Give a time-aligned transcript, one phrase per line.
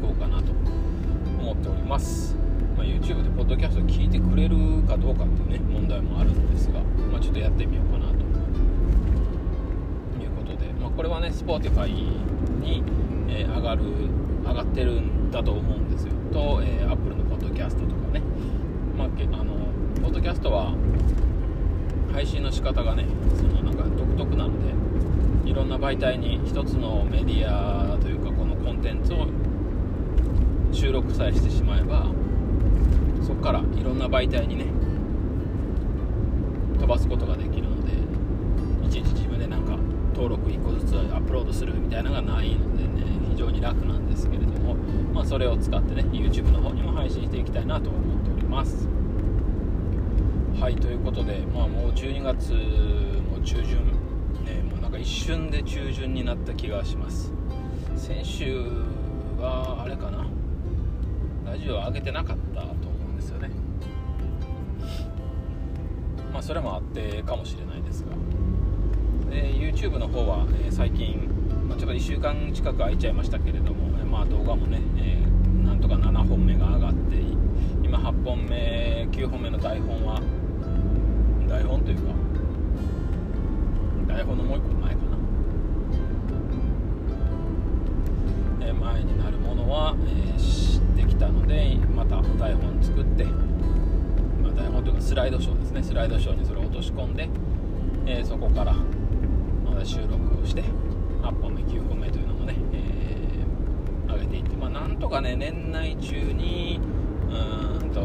[0.00, 2.34] こうかなと思っております、
[2.76, 4.56] まあ、YouTube でポッドキャスト聞いてくれる
[4.88, 6.80] かどうかっていうね問題もあるんですが、
[7.12, 8.14] まあ、ちょっとやってみようかなと
[10.22, 12.82] いうことで、まあ、これはね Spotify に、
[13.28, 13.82] えー、上がる
[14.44, 16.12] 上がってるんだと思うんですよ。
[16.32, 18.22] と、えー、Apple のポッドキャストとかね、
[18.96, 19.10] まあ、あ
[19.44, 19.54] の
[20.02, 20.74] ポッドキャストは
[22.12, 23.04] 配信の仕方がね
[23.36, 29.26] そのなんか独特なのでいろんな媒体に一つのメディアというかこのコンテンツを
[30.72, 32.06] 収録さえしてしまえば
[33.22, 34.66] そこからいろんな媒体にね
[36.78, 37.92] 飛ばすことができるので
[38.86, 39.76] いちいち自分でなんか
[40.14, 44.74] 登録1個ずつアップロードするみたいなのがないのでね非常に楽なんですけれども、
[45.12, 48.88] まあ、それを使ってね YouTube の方にも配信していきたいなと思っております。
[50.60, 53.78] はいということで、まあ、もう12月も中旬、
[54.44, 57.32] ね、もうなんか一瞬で中旬になった気がします。
[57.96, 58.62] 先週
[59.38, 60.29] はあれかな
[61.60, 62.74] ジオ上げてなかったと思
[63.08, 63.50] うんですよね。
[66.32, 68.10] まあそれもあってかもしれないですが。
[69.30, 71.28] で YouTube の方は、えー、最近、
[71.68, 77.16] まあ、ちょっと1週間近く空いちゃいましたけれども、えー、まあ動画もね、えー、なんとか7本目が上がって
[77.84, 80.20] 今8本目9本目の台本は
[81.48, 82.02] 台本というか
[84.08, 84.79] 台本のもう一個
[88.80, 95.82] 前、になるものは、え知ってきたのでまた台本作って、まあ、台本というかスライドショーですね。
[95.82, 97.28] スライドショーにそれを落とし込んで、
[98.06, 98.74] えそこから
[99.64, 100.62] また収録をして
[101.22, 106.80] 8本目9本目というのもね、えー、上げていってまあなんとかね年内中に
[107.28, 108.00] うんと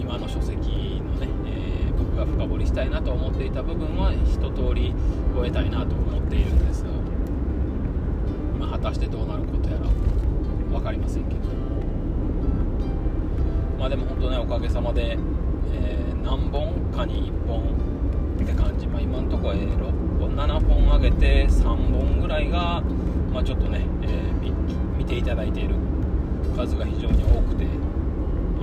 [0.00, 4.94] 今の書籍のね、え僕が深掘りしたいなと思っていた部分は一通り
[5.34, 6.90] 終えたいなと思っているんですが、
[8.82, 9.86] 果たしてどうなることやら
[10.70, 11.40] 分かりませんけど。
[13.78, 15.16] まあでも本当ねおかげさまで、
[15.72, 17.62] えー、何本かに1本
[18.42, 22.82] って感じ、まあ、今のところ、え6本7本上げて3本ぐらいが、
[23.32, 25.76] まあ、ちょっとね、えー、見ていただいている
[26.56, 27.66] 数が非常に多くて。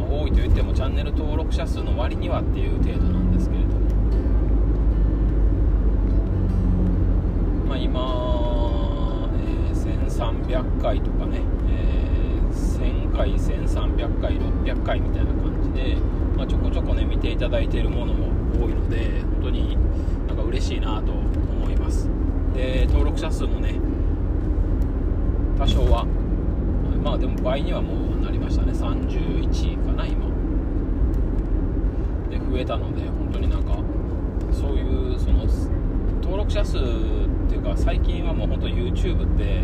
[0.08, 3.15] 多いと言ってもチャンネル登録者数の割にはっていう程度な
[10.56, 15.98] 800回とかね、えー、1000回1300回600回みたいな感じで、
[16.38, 19.78] まあ、ちょこちょこね見ていただいているものも多いので本当に
[20.28, 22.10] なんか嬉しいなと思います。
[22.54, 23.80] で登録者数もね
[25.58, 26.06] 多少は
[27.04, 28.72] まあでも倍にはもうなりましたね。
[28.72, 30.26] 31かな今。
[32.30, 33.76] で増えたので本当になんか
[34.52, 35.46] そういうその
[36.22, 36.82] 登録者数っ
[37.48, 39.64] ていうか最近はもう本当 YouTube って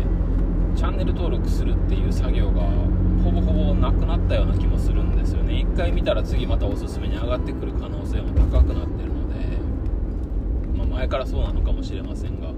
[0.82, 2.62] チャンネル登録するっていう作業が
[3.22, 5.64] ほぼほぼなくなったような気もするんですよね。
[5.64, 9.58] 1回見たら次またおすすめに上がってくる可能性も高くなってるので、
[10.76, 12.48] まあ、前からそうなのかもしれませんが。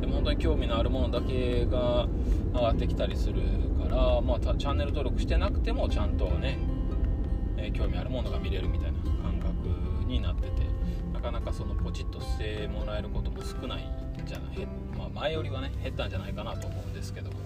[0.00, 2.06] でも本当に興味のあるものだけが
[2.54, 3.42] 上がってきたりする
[3.82, 6.60] から、まあ、チャンネル登録してなくてもちゃんとね、
[7.56, 10.62] えー、興味あるものが見れるみたいな感覚になってて。
[11.12, 13.90] なかなかそのポチッとしてもらえることも少ない
[14.26, 17.38] じゃない、まあ、前よりはね減ったんじゃないかなと思うんですけども、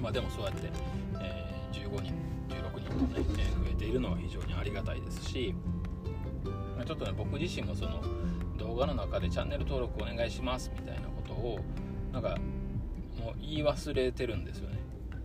[0.00, 0.70] まあ、でもそうやって、
[1.20, 2.12] えー、15人
[2.48, 5.54] 16人とね、えー、増えているのは非常にありがたいですし、
[6.76, 8.02] まあ、ちょっとね僕自身もその
[8.58, 11.58] 動画の中でチャンネル登録お願いしますみたいなことを
[12.12, 12.36] なんか
[13.18, 14.76] もう言い忘れてるんですよね。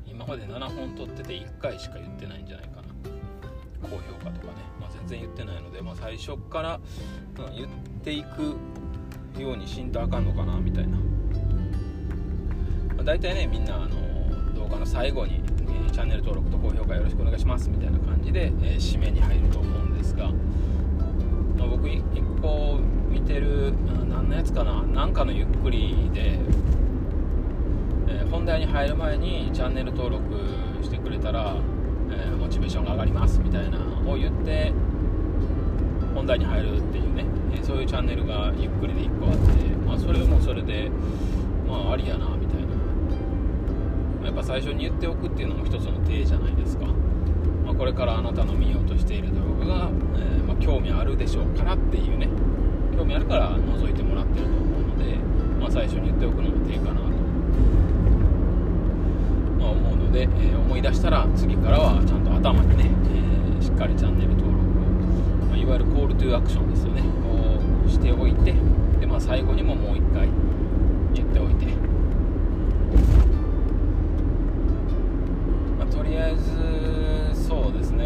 [0.06, 2.81] 今まで7本撮ってて1回しか言ってないんじゃないかな。
[3.81, 6.79] 高評価とかね、まあ、全然言ってないので、まあ、最初から、
[7.38, 7.67] うん、言っ
[8.03, 11.03] ていくようにしんとあかんのかなみたいな、ま
[13.00, 14.10] あ、大体ねみんなあの
[14.71, 20.29] 動画の最後に、えー、チャンネル登録と高評価よろしくお願いしますみたいな感じで、えー、締めに入ると思うんですが、
[21.57, 22.79] まあ、僕1個
[23.09, 23.73] 見てる
[24.09, 24.81] 何のやつかな？
[24.83, 26.39] なんかのゆっくりで
[28.07, 30.23] え本題に入る前にチャンネル登録
[30.81, 31.57] してくれたら、
[32.09, 33.77] え、モチベーションが上がりますみたいな
[34.07, 34.71] を言って
[36.15, 39.39] 本題に入るっていうね、え、そういうチャンネルがゆっくりで1個あって、
[39.85, 40.89] まあ、それもそれで、
[41.67, 42.40] まあ、ありやなみたいな
[44.23, 46.85] やっぱ最初に言っておくっていうのも一つの手じゃないですか、
[47.65, 52.27] まあ、これからあなたの見ようとしている動画が、えー、ま興味あるでしょうからっていうね。
[52.95, 55.15] 興味あるから覗いてもらってると思うので、
[55.59, 57.01] まあ、最初に言っておくのも手かなと。
[59.59, 62.91] ま思うので、えー、思い出したら次からはちゃんと頭にね、
[63.57, 67.01] えー、しっかりチャンネル登録をまいわゆるコールトゥーアクションですよね。
[67.85, 68.53] をしておいて
[69.00, 70.29] で、まあ、最後にももう一回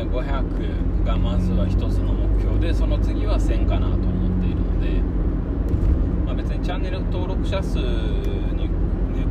[0.09, 5.01] 500がまずは一つの目標でその次は1000かなと思っているので、
[6.25, 8.69] まあ、別にチャンネル登録者数に、ね、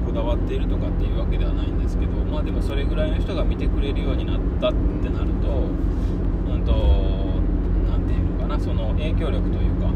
[0.07, 4.73] こだわっているとかっていうわけではないんですけどまあでもそれぐらいの人が見てくれるようになったっ
[5.03, 5.49] てなると
[6.53, 7.25] うんと
[8.55, 9.91] なその影響力というか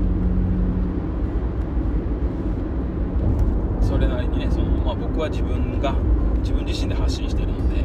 [3.81, 5.95] それなりにねその、まあ、僕は自分が
[6.41, 7.83] 自分自身で発信してるので、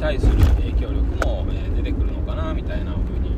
[0.00, 3.29] 対する影響力も、え、出てくるのかなみたいな風に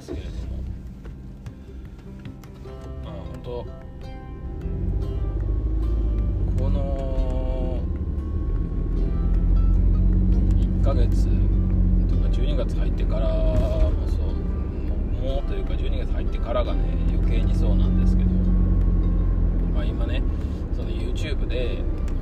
[0.00, 0.62] いろとあるんですけれども
[3.04, 3.50] まあ本当
[6.62, 7.80] この
[10.56, 11.26] 1ヶ月
[12.08, 14.20] とか12月入ってからもそう
[15.22, 16.80] もうというか12月入ってからがね
[17.12, 18.30] 余計にそうなんですけど
[19.74, 20.22] まあ、今ね
[20.76, 21.78] その YouTube で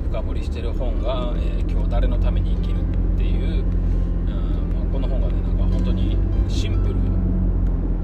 [0.09, 2.81] 深掘りしてる本が、えー、今日誰のために生きる」
[3.15, 3.63] っていう、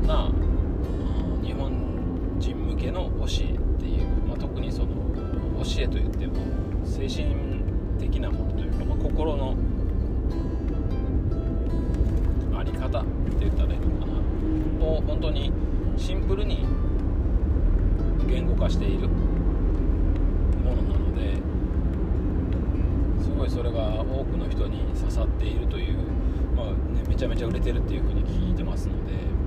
[0.05, 1.71] な、うん、日本
[2.39, 4.87] 人向けの教えっていう、まあ、特にその
[5.63, 6.33] 教えといっても
[6.83, 7.35] 精神
[7.99, 9.55] 的なものというか、まあ、心の
[12.57, 13.09] あり方って
[13.39, 14.15] 言ったらいいのかな。
[14.85, 15.51] を本当に
[15.97, 16.65] シンプルに
[18.27, 21.35] 言語化しているものなので
[23.23, 25.97] すごいそれが多くの人に刺さっているという、
[26.55, 26.75] まあね、
[27.07, 29.44] めちゃめちゃ売れてるっていう風に聞いてますので。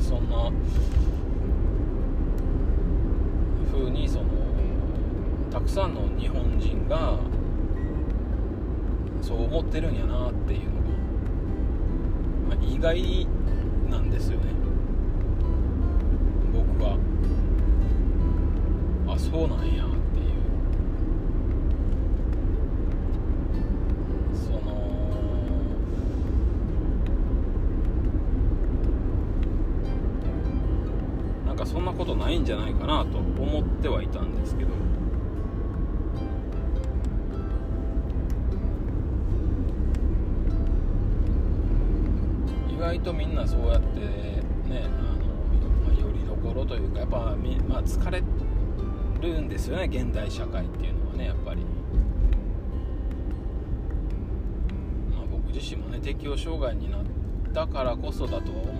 [0.00, 0.50] そんな
[3.72, 4.24] 風にその
[5.50, 7.18] たくさんの日本人が
[9.22, 10.86] そう思ってるんやなっていうのが、
[12.48, 13.26] まあ、意外
[13.90, 14.52] なんですよね。
[16.52, 16.96] 僕は。
[19.08, 19.95] あそうなんや。
[32.36, 34.70] ないんじゃないかなと思ってはいたんですけど
[42.68, 44.88] 意外とみんなそうやってねあ
[45.58, 47.34] の、まあ、よりどころというかやっぱ、
[47.68, 48.22] まあ、疲れ
[49.22, 51.62] るんですよね現代社会っていうのはねやっぱり。
[55.10, 57.00] まあ、僕自身もね適応障害になっ
[57.54, 58.75] たからこそだとは思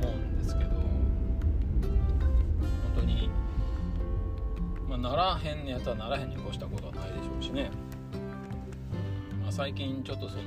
[5.47, 7.71] へんやったらならへんに越したことはないでしょうしね、
[9.43, 10.43] まあ、最近ちょっとその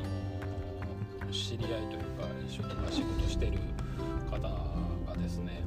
[1.31, 3.59] 知り合いというか一緒に仕事してる
[4.29, 5.63] 方がですね、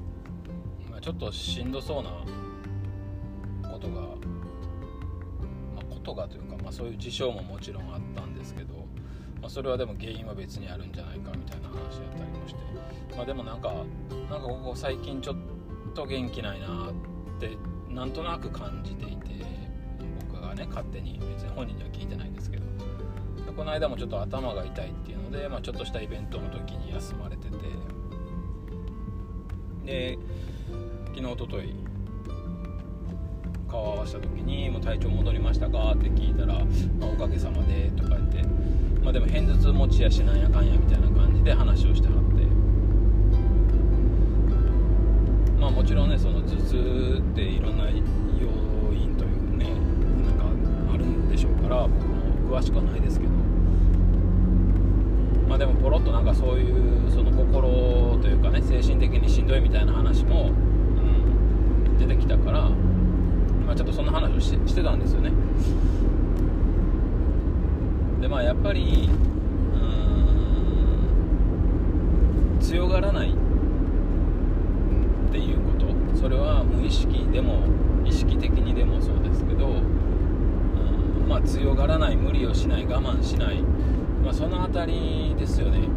[0.91, 2.11] まあ、ちょっとしんどそうな
[3.71, 4.09] ことが、ま
[5.81, 8.75] あ、ことがというか、まあ、そういう事象ももちろんあったんですけど、
[9.41, 12.61] まあ、それはでも原因は別にあるんじゃないかみたいな話だったりもして、
[13.17, 13.73] まあ、でもなんか
[14.31, 15.37] なんかここ最近ちょっ
[15.95, 17.57] と元気ないなって
[17.95, 19.45] なんとなく感じていて
[20.31, 22.63] 僕がね勝手に別に本人には聞いてないんですけど
[23.57, 27.57] この間もちょっと頭が痛いっていうので、まあ、ちょっとしたイベントの時に休まれてて
[29.85, 30.19] で
[31.09, 31.75] 昨日おととい
[33.71, 36.55] 顔を合わせた時に「もう体調戻りましたか?」って聞いたら
[36.99, 38.43] 「まあ、おかげさまで」とか言って
[39.03, 42.32] まあでも偏頭痛持ちやしなんやかんやみたいな感じで話をしてはって
[45.75, 47.93] もちろんねその頭痛っていろんな要
[48.95, 49.71] 因というかね
[50.25, 50.45] なんか
[50.95, 53.33] あるんでしょうから僕も詳しくはないですけど。
[55.49, 62.71] まあでもポロッとなんかそういうその心というかね精神的にしんどいみたいな話も、うん、出てきたから、
[63.67, 65.31] まあ、ちょっとそんな話をしてたんですよね。
[68.23, 69.11] でまあやっぱり
[69.75, 69.77] う
[72.57, 73.42] ん強がらない
[76.23, 77.65] それは無意識でも
[78.07, 83.61] 意識的にでもそうですけど、うんまあ、強がらない無理をしない我慢しない、
[84.23, 85.89] まあ、その辺りですよね。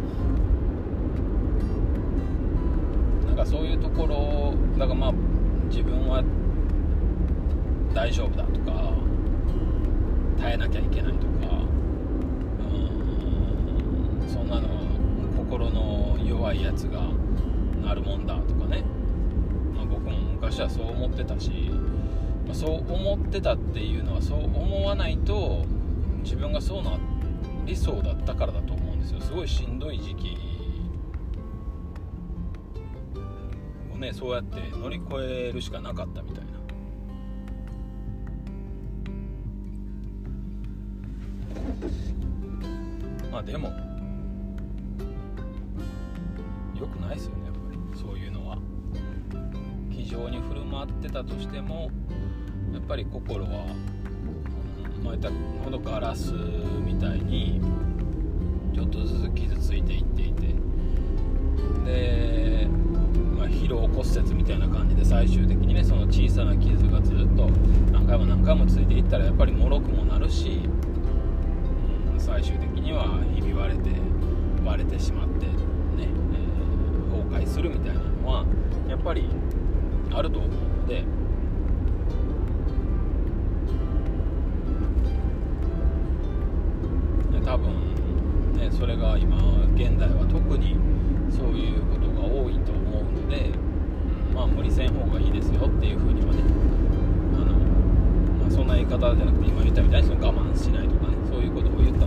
[3.24, 5.12] なんかそういうところだからまあ
[5.68, 6.24] 自分は
[7.94, 8.94] 大丈夫だとか
[10.40, 11.32] 耐えなきゃいけないとか
[12.60, 12.64] う
[14.24, 14.66] んそんなの
[15.36, 17.02] 心の弱いやつが
[17.84, 18.55] なるもんだとか、
[20.46, 21.50] 昔はそう思ってたし、
[22.46, 25.64] まあ、そう思ってたっていうのはそう思わないと
[26.22, 27.00] 自分がそうな
[27.64, 29.20] 理想だったからだと思うんですよ。
[29.20, 30.38] すごいしんどい時期
[33.92, 36.50] をねそうやって乗り越えるしかなかったみたいな。
[43.32, 43.85] まあでも
[51.26, 51.90] としても
[52.72, 53.66] やっぱり心は、
[54.98, 55.30] うん、まあ、た
[55.64, 56.32] ほどガラス
[56.84, 57.60] みたいに
[58.74, 60.54] ちょっとずつ傷ついていっていて。
[61.86, 62.68] で、
[63.36, 67.48] まあ、疲労骨折みたいな感じで最終的にねその小さな傷がずっと
[67.92, 70.60] 何回も何回もついていったらやっぱりもろくもなるし
[72.18, 73.90] 最終的にはひび割れて
[74.64, 75.52] 割れてしまってね、
[75.98, 78.44] えー、崩壊するみたいなのは
[78.88, 79.28] やっぱり
[80.12, 80.65] あると思う。
[90.56, 90.74] 特に
[91.30, 93.50] そういうことが多いと思うので、
[94.28, 96.42] うん、まあ無理せん方がいいですよっていうふうにはね
[97.34, 97.52] あの、
[98.40, 102.06] まあ、そんな言い方じゃなくて今言ったみたいにその我慢しないとかねそういうことを言った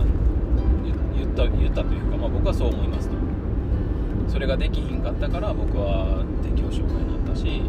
[1.14, 3.14] 言った言ったというか、まあ、僕はそう思いますと。
[4.26, 7.62] それができひんかったから僕は適応障害になったし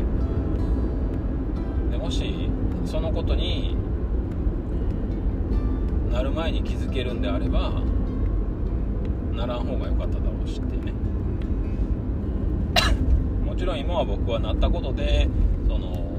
[1.91, 2.49] でもし
[2.85, 3.75] そのことに
[6.11, 7.81] なる前に気づけるんであれば
[9.33, 10.93] ならん方が良かっただろうしってね。
[13.45, 15.27] もちろん今は僕はなったことで
[15.67, 16.09] その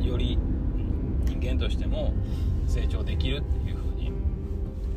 [0.00, 0.38] より
[1.26, 2.14] 人間としても
[2.66, 4.12] 成長できるっていう風に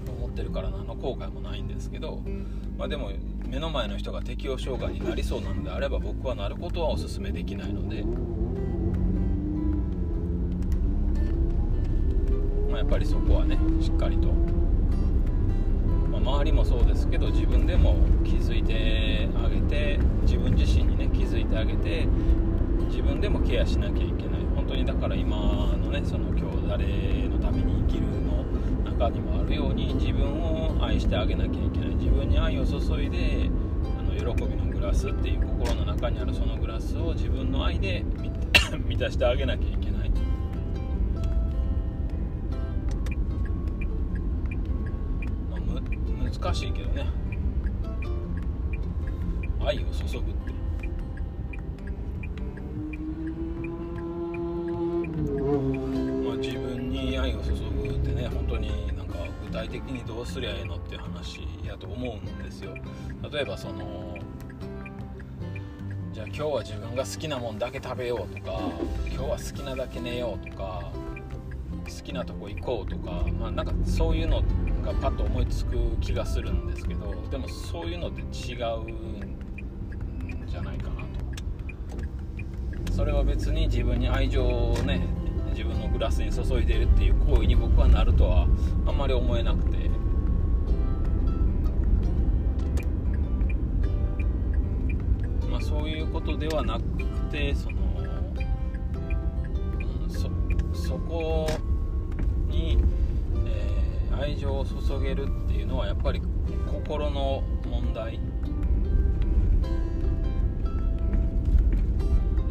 [0.08, 2.22] 思ってるから何の後悔もないんですけど、
[2.78, 3.12] まあ、でも
[3.48, 8.04] 目の前の人が適応障害になりそうなのであれば僕はなることはお勧めできないので、
[12.70, 14.30] まあ、やっぱりそこはねしっかりと、
[16.32, 22.08] 周りもそうですけど自分でも気づいてあげて自分自身にね気づいてあげて
[22.88, 24.42] 自分でもケアしなきゃいけない。
[24.56, 25.38] 本当にだから今
[25.78, 28.44] のねその今日誰のために生きるの
[28.92, 31.96] 中にもあるように自分を愛してあげなきゃいけない。
[31.96, 33.50] 自分に愛を注いで
[34.00, 38.04] あの喜びのグラスっていう心の中にあるそのグラスを自分の愛で
[38.88, 39.61] 満たしてあげなきゃ
[46.42, 47.06] 難しいけどね。
[49.64, 50.52] 愛を注ぐって。
[56.26, 58.72] まあ自分に愛を注ぐってね本当に
[59.46, 62.74] 具体的にどうすりゃええのっていう話やと思うんですよ。
[63.32, 64.18] 例えばその
[66.12, 68.60] じゃあ今日は自分が好きなもんだけ食べようとか
[69.08, 70.92] 今日は好きなだけ寝ようとか
[71.86, 74.42] 好きなとこ行こうとかまあなんかそういうの
[74.82, 81.02] がパッと思いつく気がするんですけどでもそういうのって違うんじゃないかな
[82.88, 82.94] と。
[82.94, 85.08] それは別に自分に愛情をね
[85.52, 88.48] 自分のグラスに注いでるっていう行為に僕はなるとは
[88.86, 89.90] あんまり思えなくて。
[95.50, 96.84] まあそういうことではなく
[97.30, 97.78] てその、
[100.04, 100.30] うん、そ
[100.74, 101.46] そこ
[102.48, 102.78] に、
[104.22, 106.22] 愛情を注げるっていうのはやっぱり
[106.72, 108.20] 心の問題。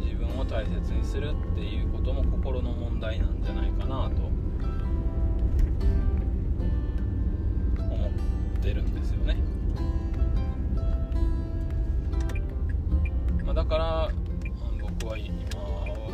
[0.01, 4.21] 自分を大切にするっていうことも心の問題なんじゃないかなと。
[7.89, 9.37] 思ってるんですよね、
[13.45, 14.11] まあ、だから
[14.99, 15.33] 僕は今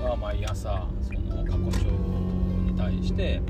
[0.07, 3.41] は毎朝その過去帳に対して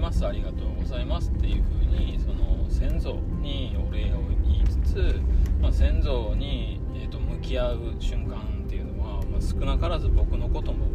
[0.00, 5.20] ますありがとうございますっていうふうにその先祖にお礼を言いつつ、
[5.60, 10.86] ま先祖に、えーと、向き合う瞬間っていうのは、まあ、少なからず僕のことも、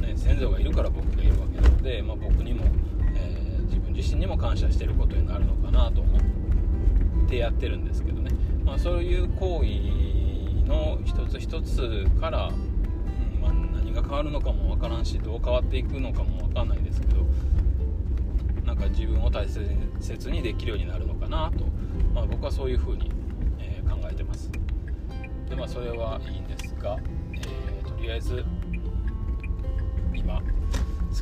[0.00, 2.64] ね、先祖がいるから僕がいるわけなので、まあ、僕にも、
[3.14, 8.30] えー、自分自身にも感謝してることになるのかなと思ってやってるんですけどね、
[8.64, 12.72] まあ、そういう行為の一つ一つから、うん
[13.40, 17.26] まあ、何が変わるのかもわからんしどう変わっていくのかもわかんないですけど
[18.72, 21.66] なんか自分を大切にできるようになるのかなと、
[22.14, 23.10] まあ、僕はそういうふうに、
[23.58, 24.50] えー、考えてます。
[25.46, 26.98] でまあそれはいいんですが、
[27.34, 28.42] えー、とりあえず
[30.14, 30.40] 今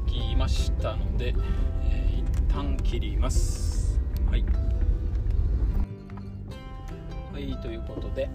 [0.06, 1.34] 着きましたので、
[1.82, 4.00] えー、一旦切ります。
[4.30, 4.44] はい。
[7.32, 8.30] はいということで、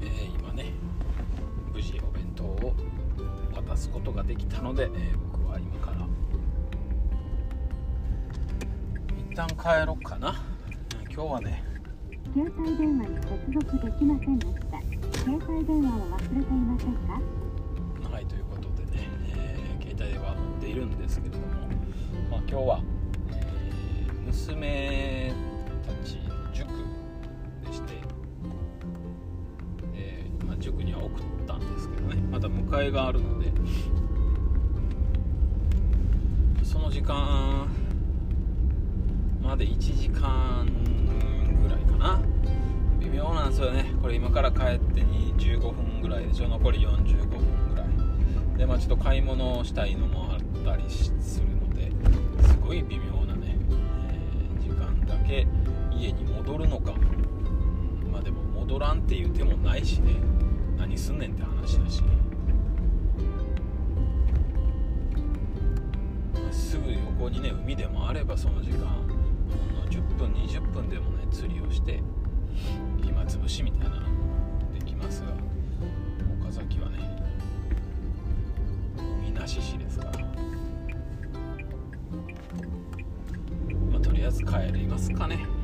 [0.00, 0.72] えー、今ね
[1.72, 2.74] 無事お弁当を
[3.54, 5.35] 渡すことができたので、えー、僕
[9.36, 10.34] 旦帰ろうかな。
[11.14, 11.62] 今日はね
[12.32, 14.80] 携帯電話に接続できませんでした
[15.18, 17.20] 携帯電話を忘れていませんか？
[18.10, 21.44] はいということでね、えー、携帯電話持っているんですけども、
[22.30, 22.82] まあ、今日は、
[23.30, 25.34] えー、娘
[25.86, 26.68] たちの塾
[27.62, 27.92] でして、
[29.94, 33.52] えーまあ、塾には送ったんですけどねまた迎えがあるので
[36.62, 37.45] その時間
[39.56, 40.66] で1時間
[41.62, 42.20] ぐらいかな。
[43.00, 43.86] 微妙なんですよね。
[44.02, 46.48] これ今から帰ってに15分ぐらいでしょ。
[46.48, 47.38] 残り45分
[47.70, 48.58] ぐらい。
[48.58, 51.90] でまあちょっと買い物をしたいのもあったりするので
[52.46, 53.56] すごい微妙なね、
[54.10, 55.46] えー、時間だけ
[55.90, 56.92] 家に戻るのか。
[58.12, 60.16] まあでも戻らんっていう手もないしね。
[60.76, 62.02] 何すんねんって話だし。
[66.52, 69.05] すぐ横にね海でもあればその時間。
[69.96, 72.02] 10分20分でもね釣りをして
[73.02, 75.28] 暇つぶしみたいなのできますが
[76.40, 76.98] 岡崎はね
[78.98, 80.12] 海なし市ですから、
[83.90, 85.55] まあ、とりあえず帰りますかね。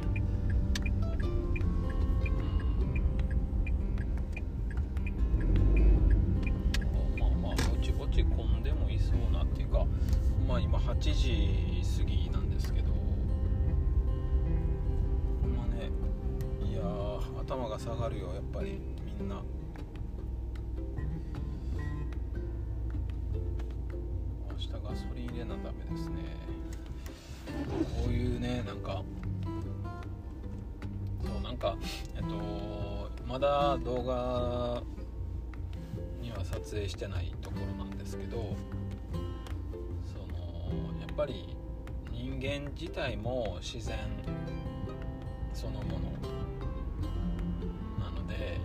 [41.23, 41.57] ぱり
[42.11, 43.97] 人間自体も自然
[45.53, 46.11] そのもの。
[48.01, 48.59] なので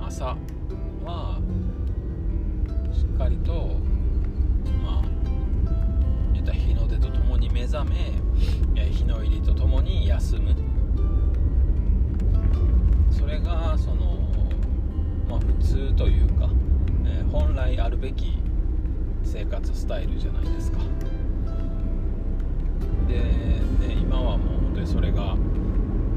[0.00, 0.36] 朝
[1.04, 1.38] は
[2.92, 3.76] しっかりと
[4.82, 5.02] まあ
[6.32, 8.20] 言った日の出とともに目覚め
[8.74, 10.52] 日の入りとともに休む。
[13.12, 14.18] それがその
[15.28, 16.50] まあ普通というか、
[17.06, 18.37] えー、本来あるべき
[19.28, 20.78] 生活スタイルじゃないですか。
[23.06, 25.36] で、ね、今はもう本当にそれが、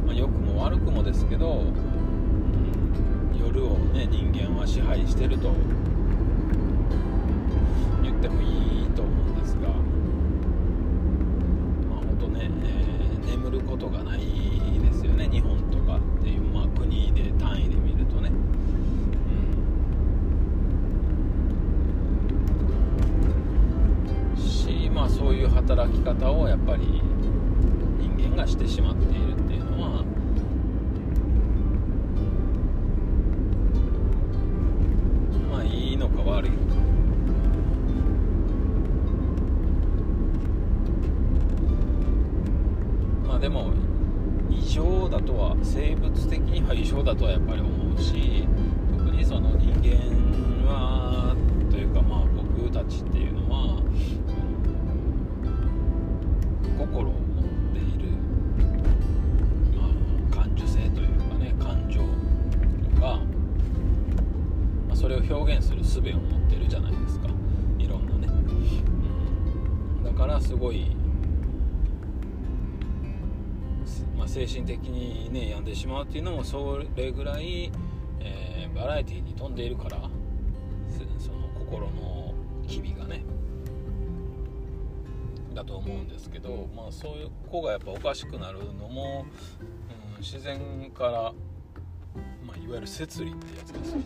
[0.06, 5.52] まあ、良くも悪くもですけどうん夜をね人間は支配してると
[8.02, 9.67] 言ってもいいと思うんですが
[11.89, 15.61] まあ本当ね、えー、眠ることがないですよね日本
[43.41, 43.73] でも
[44.51, 48.47] 異常だとは生物的には異常だとはやっぱり思うし
[48.95, 49.97] 特にその人間
[50.69, 51.36] は
[51.71, 53.82] というかまあ僕たちっていうのは
[56.77, 58.12] 心を持っている、
[59.75, 62.01] まあ、感受性というかね感情
[62.93, 63.21] とか、
[64.88, 67.27] まあ、それを表現する術を持ってるじゃないですか。
[67.80, 70.95] いろんなね、うん、だからすごい、
[74.32, 77.70] 精神的にね病んでしまうっていうのもそれぐらい、
[78.22, 79.98] えー、バラエティーに富んでいるから
[81.20, 82.34] その心の
[82.65, 83.26] 機微がね
[85.54, 89.26] だと思うんですけど、まあ、そういう子がやっぱおかしくなるのも、
[90.15, 91.12] うん、自然から、
[92.46, 93.98] まあ、いわゆる摂理ってやつですよ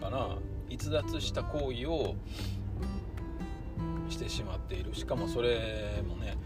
[0.00, 0.36] から
[0.68, 2.14] 逸脱した行為を
[4.08, 4.94] してしまっている。
[4.94, 6.36] しかもそれもね、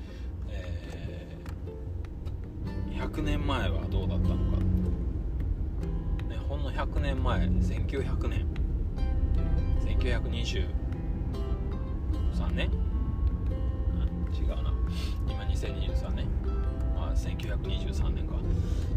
[2.97, 4.57] 100年前はどうだったのか、
[6.29, 8.47] ね、ほんの100年前1900年。
[9.81, 10.67] 1923
[12.55, 12.71] 年、
[14.33, 14.73] 違うな。
[15.29, 16.27] 今2023年。
[16.95, 18.37] まあ1923年か。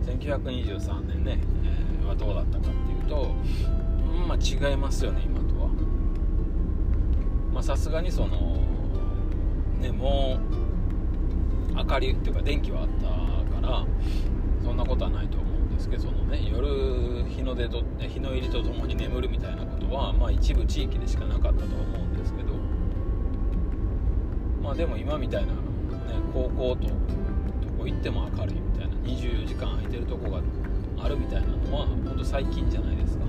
[0.05, 3.33] 1923年ね、えー、はどうだったかっていうと
[4.27, 4.37] まあ
[4.69, 5.69] 違いますよね今とは。
[7.53, 8.57] まあさすがにその
[9.79, 10.39] ねも
[11.71, 13.18] う明かりっていうか電気はあった
[13.61, 13.85] から
[14.63, 22.53] そんなことはないと思うんですけどそのね夜日の出と日の入りとともに眠るみたいなことはまあ一部地域でしかなかったと思うんですけど
[24.61, 25.59] まあでも今みたいな、ね、
[26.33, 26.93] 高校とど
[27.79, 30.41] こ行っても明るいみたいな24時間空いてるとこが
[31.01, 33.23] あるみたいなのは本当最近じゃないですか。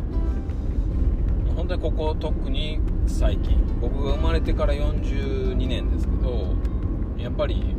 [1.57, 3.59] 本当にここ特に最近。
[3.81, 6.55] 僕が生まれてから42年ですけど
[7.17, 7.75] やっぱり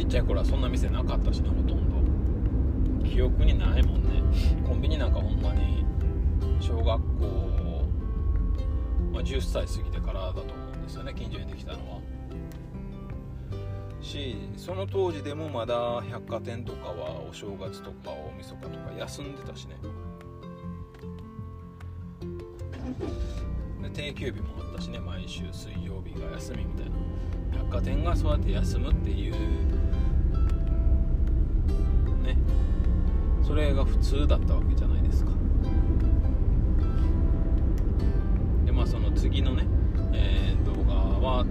[0.00, 3.06] ちっちゃい頃はそんな店なかったしねほとんど。
[3.06, 4.22] 記憶にないもんね。
[4.66, 5.84] コンビニなんかほんまに
[6.58, 6.98] 小学校、
[9.12, 12.00] まあ、10歳過ぎてからだと思うんですよね近所にできたのは。
[14.00, 19.76] しその当時でもまだ百貨店とかはお正月とか大晦日とか休んでたしね。
[23.82, 26.92] で定休日もあったしね毎週水曜日が休みみたいな。
[27.58, 29.79] 百貨店がそうやって休むっていう
[33.50, 35.32] それが普通だったわけじゃないですか。
[38.64, 39.66] でまあその次のね、
[40.12, 41.44] えー、動画は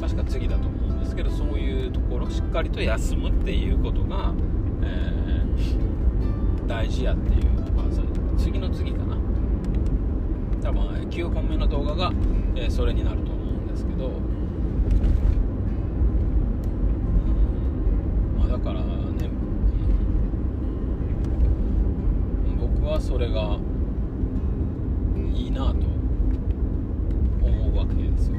[0.00, 4.32] 確か次だと思うんですけどそういうところしっかりと休むっていうことが、
[4.84, 7.86] えー、大事やっていう、まあ、
[8.38, 9.18] 次の次かな。
[10.62, 12.10] 多分9本目の動画が、
[12.54, 14.08] えー、それになると思うんですけど、
[18.38, 19.28] まあ、だからね、
[22.58, 23.58] 僕はそれが
[25.34, 25.86] いいなと
[27.42, 28.36] 思うわけですよ。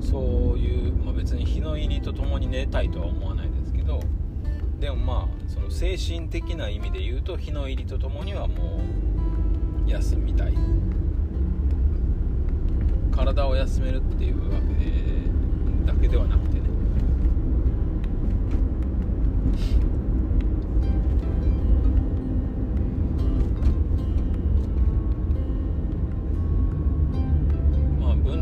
[0.00, 0.18] そ
[0.54, 4.00] ういう、まあ、別に日の入りとともに寝たいとは思わないですけど
[4.78, 8.80] でもまあその精神的な意味で言うと日の入りとともにはも
[9.86, 10.54] う休みたい。
[13.14, 14.90] 体を休めるっていうわけで
[15.86, 16.53] だけではなくて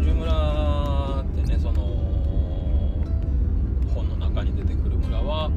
[0.00, 1.82] ねまあ文殊村ってねその
[3.94, 5.50] 本の中に出てくる村は、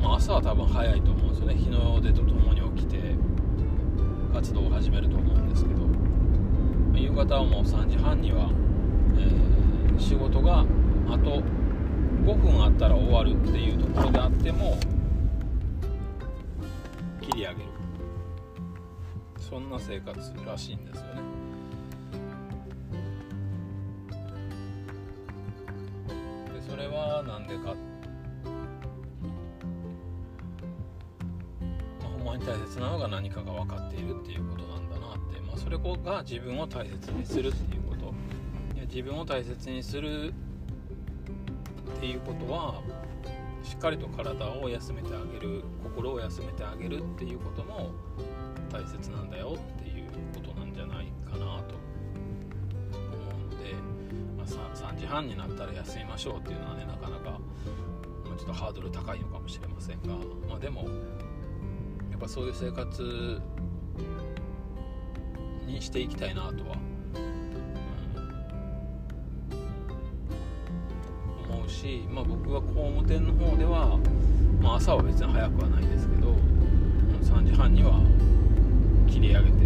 [0.00, 1.54] まあ、朝は多分早いと思うんですよね。
[1.54, 3.14] 日の出とともに起きて
[4.32, 5.86] 活動を始めると思うんですけど。
[6.98, 8.50] 夕方はもう3時半には、
[9.18, 10.64] えー、仕事が
[11.08, 11.42] あと
[12.24, 14.78] 5分あったら終わるっていうところであっても
[17.20, 17.68] 切り上げる。
[19.38, 21.35] そんな生活らしいんですよね。
[27.46, 27.74] でか、ま
[32.04, 35.40] あ、ほんまに大切なのが何かが分かっているっていうことなんだなって。
[35.40, 38.14] まあそれが自分を大切にするっていうこと。
[38.74, 40.32] いや自分を大切にする
[41.96, 42.82] っていうことは
[43.62, 47.90] しっかりと体を休めてあげる心を休めてあげるっていうことも
[48.70, 49.85] 大切なんだよって
[54.46, 60.14] 3, 3時半になったら休みましょうっていうのはねなかなか、まあ、ちょっとハードル高いのかもしれませんが、
[60.48, 60.82] まあ、でも
[62.10, 63.40] やっぱそういう生活
[65.66, 66.76] にしていきたいなとは、
[71.48, 73.98] うん、思うし、まあ、僕は工務店の方では、
[74.62, 76.34] まあ、朝は別に早くはないですけど
[77.22, 78.00] 3時半には
[79.06, 79.56] 切り上げて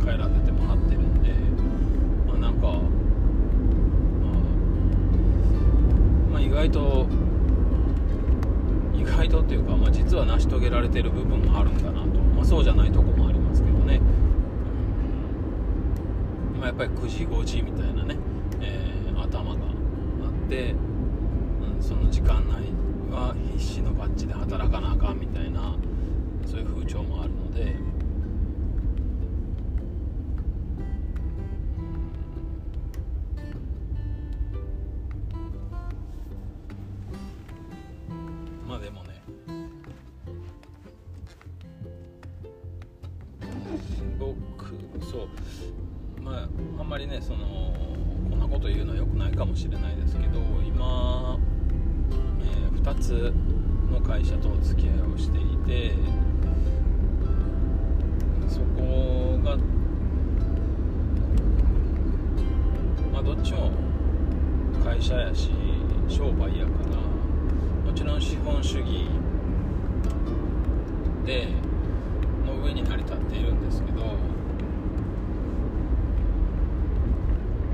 [0.00, 1.32] 帰らせてもらってるんで、
[2.26, 2.80] まあ、なんか、
[6.30, 7.06] まあ、意外と
[8.94, 14.00] 意外とっていうか、まあ、実は成し遂げられてる部分もあるんだなと、まあ、そうじゃないとこもありますけどね。
[16.58, 18.16] まあ、やっぱり9時5時みたいなね、
[18.60, 20.74] えー、頭があって、
[21.76, 22.70] うん、その時間内
[23.10, 25.74] は必死のバッジで働かなあかんみたいな
[26.46, 27.89] そういう風潮もあるので。
[65.10, 65.50] 社やし
[66.08, 66.96] 商売やから
[67.84, 69.08] もちろん資本主義
[71.26, 71.48] で
[72.46, 74.02] の上に成り立っているんですけど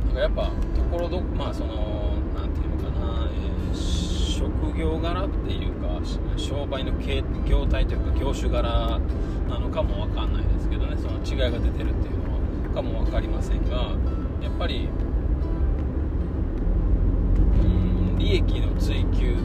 [0.07, 6.01] なんかやっぱところどまあその何て言うのかな、えー、職業柄っていうか
[6.39, 6.93] 商売の
[7.45, 8.99] 業態というか業種柄
[9.47, 13.93] なのかも分かんないですけどねその違いが出てるっていうのかも分かりませんが
[14.41, 14.89] やっぱり
[18.27, 19.37] 利益の追求っていう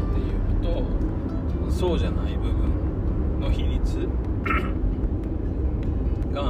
[0.60, 0.74] の
[1.67, 4.08] とそうじゃない部分の比率
[6.34, 6.41] が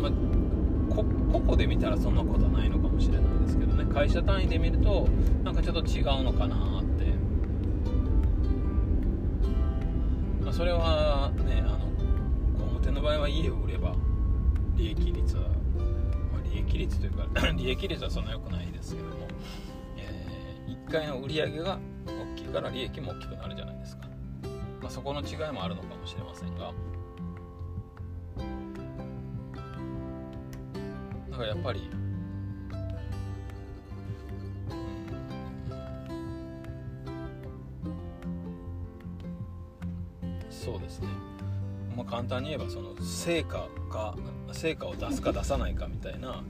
[0.00, 0.12] まあ
[1.32, 3.84] 個々で見たらそんなことはないのかもしれないですけどね。
[3.92, 5.08] 会社単位で見ると
[5.42, 7.04] なんかちょっと違うのかなって、
[10.40, 11.78] まあ、それはねあの
[12.56, 13.71] 工務店の場合は家を売
[16.82, 19.14] 率というか 利益率はそんな良くないですけども、
[19.96, 24.06] えー、1回の売り上げが大きいから利益も大きくなるじゃないですか、
[24.80, 26.72] まあ、そこの違いもあるのかもしれませんが。
[31.30, 31.88] だからやっぱり、
[40.50, 41.08] そうですね。
[41.96, 44.14] まあ、簡単に言えばその成果が
[44.52, 46.42] 成果を出すか出さないかみたいな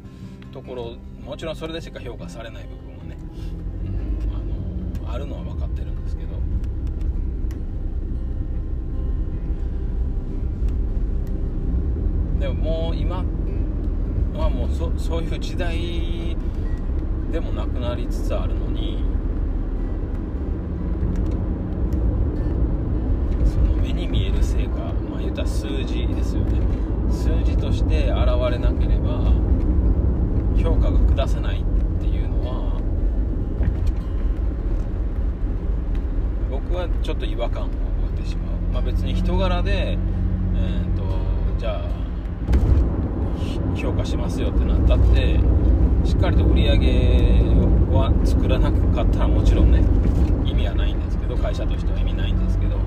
[0.52, 3.16] ところもちろんそれでしか評価されない部分はね、
[3.84, 3.88] う
[5.00, 6.32] ん、あのあるのは分かってるんですけど。
[12.38, 13.24] でももう今
[14.34, 16.36] はもうそそういう時代
[17.30, 18.98] でもなくなりつつあるのに
[23.44, 24.70] その目に見える成果
[25.08, 26.60] まあ言った数字ですよね。
[27.10, 28.16] 数字として現
[28.50, 29.51] れなければ
[30.62, 31.64] 評価が下せないっ
[32.01, 32.81] ていうのは
[36.51, 37.77] 僕はちょっと違和感を覚
[38.16, 41.03] えてしまう、まあ、別に人柄で、えーと、
[41.59, 45.40] じゃあ評価しますよってなったって
[46.05, 47.42] しっかりと売り上げ
[47.90, 49.83] は作らなかったらもちろんね
[50.48, 52.79] 意味はないんですけど会社としては意味ないんですけど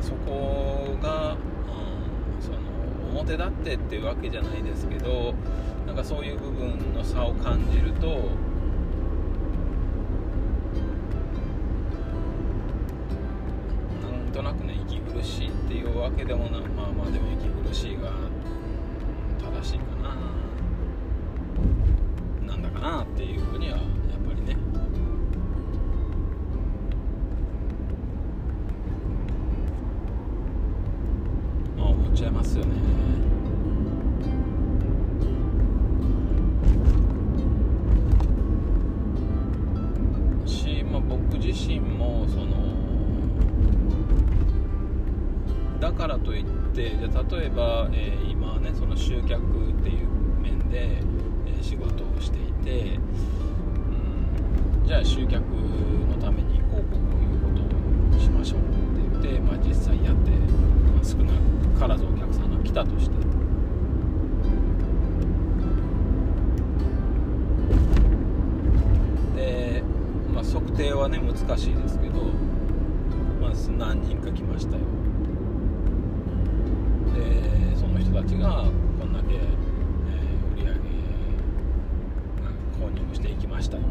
[0.00, 2.58] かそこが、うん、その
[3.10, 5.34] 表立ってっていうわけじゃないですけど
[5.84, 8.30] なんかそういう部分の差を感じると
[62.14, 63.16] お客さんが来たとして。
[69.36, 69.82] で、
[70.34, 72.22] まあ、測定はね難しいですけど、
[73.40, 74.82] まあ、何人か来ましたよ。
[77.14, 78.64] でその人たちが
[78.98, 79.42] こんだけ、えー、
[80.54, 80.80] 売り上げ
[82.84, 83.82] 購入していきましたよ。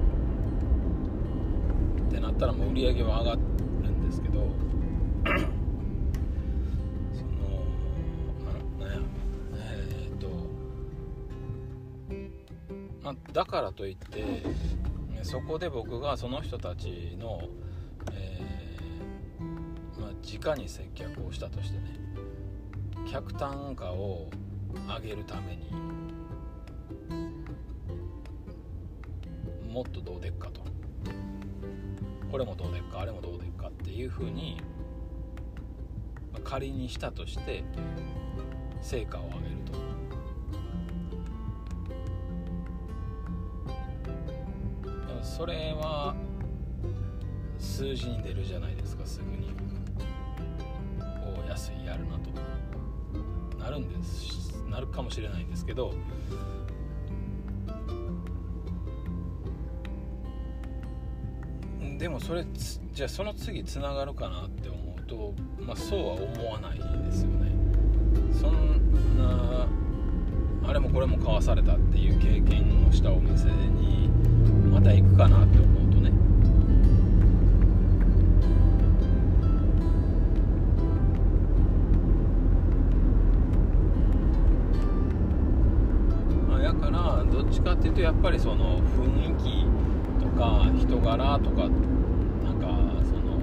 [2.08, 3.49] ってなったらもう売り上げは上がるん
[13.34, 14.44] だからといって
[15.24, 17.42] そこで僕がその人たちの、
[18.12, 22.00] えー、まあ、直に接客をしたとしてね
[23.12, 24.30] 客単価を
[24.88, 25.70] 上げるために
[29.72, 30.62] もっとどうでっかと。
[32.32, 34.62] これもどうでっかあれもどうでっかっていうふうに、
[36.44, 37.64] 仮にしたとして
[38.82, 39.49] 成果を上げ
[45.40, 46.14] それは
[47.58, 49.50] 数字に出るじゃないですかすぐに
[51.46, 53.58] お安いやるなと。
[53.58, 55.94] なるんですなるかもしれないんですけど
[61.98, 62.46] でもそれ
[62.92, 67.52] じゃあその次つながるかなって思うと、まあ、そうは思わないですよね。
[68.34, 69.68] そんな
[70.68, 74.10] あれもこれも買わされたっていう経験をしたお店に
[74.80, 76.10] また行くかなって思うとね。
[86.48, 89.66] まあだからどっちかっていうとやっぱりその雰囲気
[90.24, 92.68] とか人柄とかなんか
[93.04, 93.36] その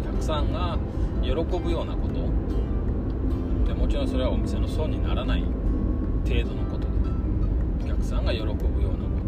[0.00, 0.78] お客さんが
[1.22, 2.14] 喜ぶようなこと。
[3.66, 5.42] でもちろんそれはお店の損にならない
[6.26, 7.10] 程度のことでね。
[7.84, 9.20] お客さんが喜ぶようなこ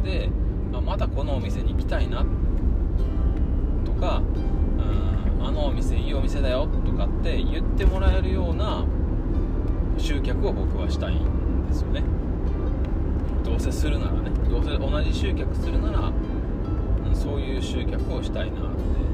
[0.00, 0.08] と。
[0.08, 0.30] で、
[0.84, 2.24] ま、たこのお店に行きたいな
[3.84, 4.22] とか
[5.38, 8.84] うんあのお店いいお店だよとかって言ってもらえるような
[9.98, 12.02] 集客を僕はしたいんですよね。
[13.44, 14.30] どうせするならね。
[14.50, 16.12] どうせ同じ集客するなら
[17.14, 19.13] そういう集客をしたいなって。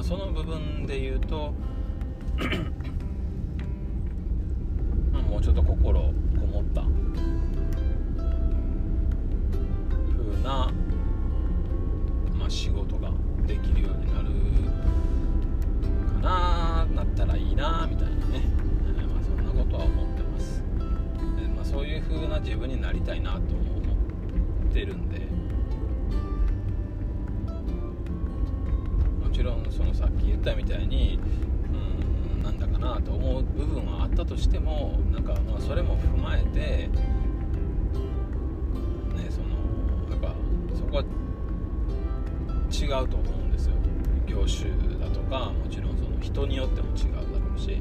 [0.00, 1.52] まあ、その部分で言うと
[5.12, 6.06] まあもうちょっと心こ
[6.46, 6.84] もった
[10.16, 10.72] 風な、
[12.34, 13.12] まあ、仕事が
[13.46, 14.30] できるようになる
[16.22, 18.44] かななったらいいなみたいなね、
[19.06, 20.62] まあ、そんなことは思ってます。
[21.36, 23.46] で、まあ、そういう風な自分になりたいなと思
[24.70, 25.39] ってるんで。
[29.70, 31.18] そのさっき言ったみたいに
[32.34, 36.90] うんなんだかなと思う部分はあったとしてもなんかまあそれも踏まえてね
[39.30, 39.48] その
[40.10, 40.34] やっぱ
[40.76, 41.04] そこは
[42.70, 43.74] 違うと思うんですよ。
[44.26, 47.80] 業種だとかもちろんその人によっても違うだろうし。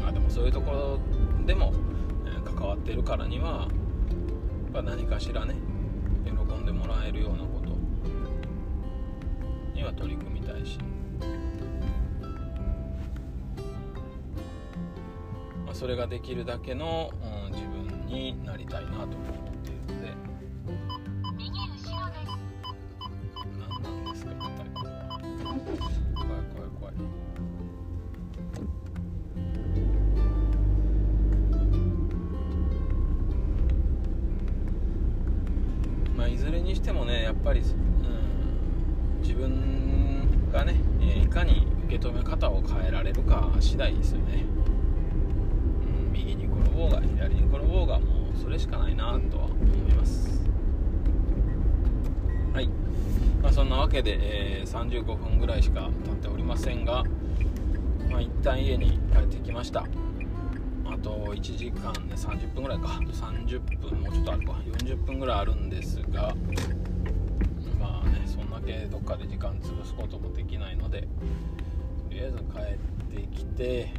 [0.00, 0.98] まあでもそういうところ
[1.46, 1.72] でも、
[2.26, 3.68] え関わってるからには
[4.74, 5.54] やっぱ何かしらね
[6.24, 7.55] 喜んでもらえるようなこと
[9.96, 10.78] 取り組みたいし、
[15.64, 19.08] まあ、それができるだけの、うん、自分になりたいなと思っ
[19.64, 20.14] ているので。
[21.36, 21.90] 右後ろです。
[23.58, 24.70] 何なんですか一体
[26.14, 26.94] 怖い怖い怖い。
[36.16, 37.66] まあいずれにしてもねやっぱり、うん、
[39.20, 39.85] 自分
[40.56, 44.46] がね、えいかに受け止め方を変えられるか次第ですよね、
[45.84, 50.40] うん、右に転ぼうが左に転ぼうがもうそれしかないなとは思います。
[52.54, 52.68] はい。
[53.42, 57.04] まあ、そんなわけで、えー35分ぐらいしか経っておりませんが、
[58.10, 59.80] まあ、一旦家に帰ってきました。
[59.80, 62.98] あと1時間ね30分ぐらいか。
[63.02, 64.52] あと30分もうちょっとあるか。
[64.64, 66.34] 40分ぐらいあるんですが
[68.66, 71.06] あねそんだけどっかで時間潰すこともできないのでと
[72.10, 72.42] りあえず帰
[73.18, 73.92] ってきて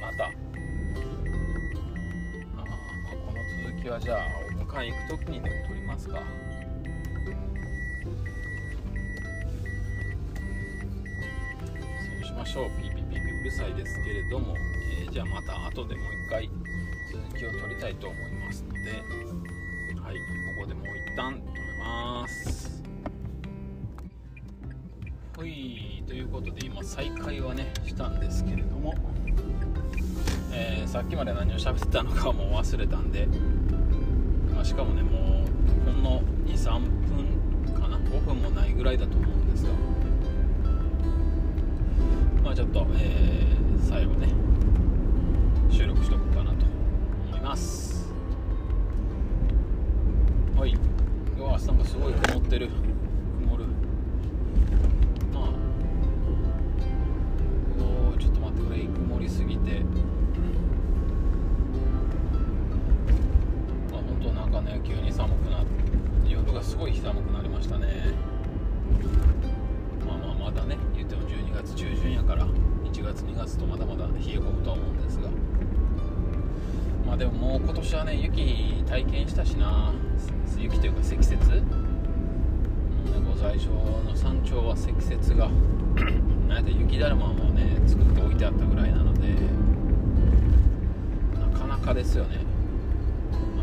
[0.00, 0.24] また。
[0.24, 0.28] あ
[2.56, 2.66] まあ
[3.10, 3.38] この
[3.70, 4.26] 続きはじゃあ
[4.58, 6.18] お迎え行く時にでも録りますか。
[12.20, 12.70] そうしましょう。
[12.80, 14.54] ピーピーピーピーうるさいですけれども、
[15.00, 16.50] えーじゃあまた後でもう一回
[17.10, 18.90] 続きを録りたいと思いますので
[20.00, 20.16] はい
[20.54, 21.40] ここでもう一旦
[26.28, 28.94] いということで今再開はねしたんですけれども、
[30.52, 33.28] えーさっきまで何を喋ってたのかもう忘れたんで、
[34.54, 35.44] まあ、しかもねも
[35.86, 36.80] うほんの23
[37.66, 39.70] 分かな？5分もないぐらいだと思うんですが。
[42.42, 43.48] まあちょっと、えー
[43.88, 44.28] 最後ね
[45.70, 46.66] 収録しとこうかなと
[47.28, 48.10] 思います。
[50.56, 50.70] はい。
[50.70, 50.78] 今
[51.36, 52.68] 日はなんかすごい曇ってる。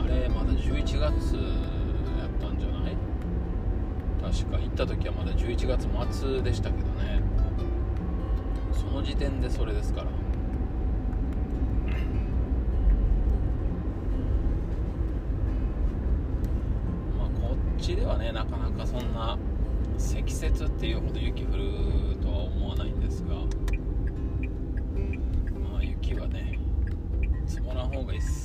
[0.07, 1.03] れまだ11月やっ
[2.39, 2.97] たんじゃない？
[4.21, 7.21] 確か行った時はまだ11月末でしたけどね。
[8.73, 10.07] その時点でそれですから。
[17.17, 19.37] まあこっちではねなかなかそんな
[19.97, 21.63] 積雪っていうほど雪降る
[22.21, 23.35] とは思わないんですが。
[23.35, 23.41] ま
[25.79, 26.59] あ雪はね
[27.45, 28.44] 積もらん方がいいっす。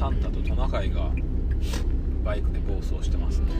[0.00, 1.10] サンタとトナカイが
[2.24, 3.52] バイクで暴走してますね。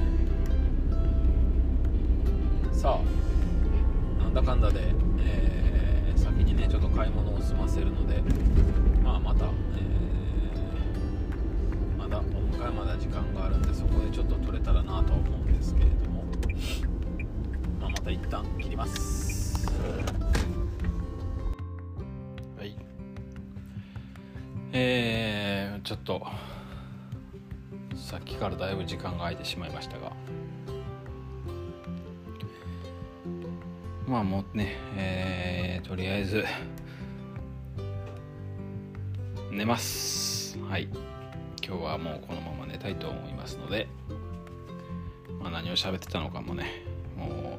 [2.72, 4.80] さあなんだかんだで、
[5.18, 8.22] えー先にねちょっと買い物を済ませるので
[9.02, 16.24] まあまた、えーまだお迎えまだ時間があるんでそこでちょっと撮れたらなとは思うんですけれども、
[17.82, 19.68] まあ、また一旦切ります。
[22.56, 22.74] はい。
[24.72, 25.39] えー、
[25.82, 26.26] ちょっと
[27.94, 30.12] さっきからだいぶ時間が空いてしまいましたが。
[34.06, 36.44] まあもうね、えー、とりあえず
[39.50, 40.58] 寝ます。
[40.68, 40.88] はい。
[41.64, 43.86] 今日はもうこのまま寝たいと思いますので、
[45.40, 46.84] まあ、何を喋ってたのかもね
[47.16, 47.58] も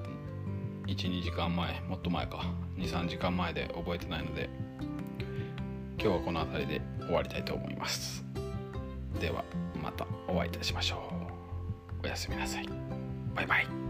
[0.83, 2.45] う12時間前もっと前か。
[2.77, 4.49] 23時間前で覚えてないので。
[5.99, 6.80] 今日はこの辺りで。
[7.11, 8.23] 終わりたいと思います。
[9.19, 9.43] では
[9.83, 11.11] またお会いいたしましょ
[12.01, 12.05] う。
[12.05, 12.69] おやすみなさい。
[13.35, 13.80] バイバイ。